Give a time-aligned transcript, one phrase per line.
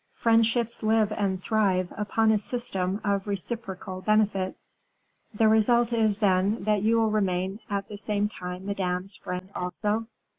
[0.13, 4.75] Friendships live and thrive upon a system of reciprocal benefits."
[5.31, 10.07] "The result is, then, that you will remain at the same time Madame's friend also?"